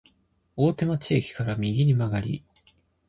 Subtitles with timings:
[0.55, 2.43] 大手町駅から右に曲がり、